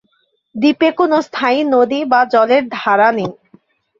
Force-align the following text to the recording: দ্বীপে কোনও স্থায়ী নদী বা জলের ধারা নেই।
দ্বীপে 0.55 0.89
কোনও 0.99 1.17
স্থায়ী 1.21 1.59
নদী 1.73 1.99
বা 2.11 2.21
জলের 2.33 2.63
ধারা 2.75 3.09
নেই। 3.11 3.31